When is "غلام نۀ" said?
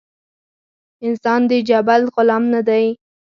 2.15-2.61